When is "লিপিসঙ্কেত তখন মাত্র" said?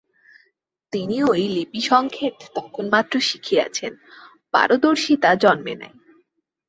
1.55-3.13